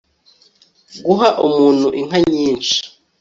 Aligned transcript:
guha 1.05 1.29
umuntu 1.45 1.87
inka 1.99 2.17
nyinshi 2.35 2.77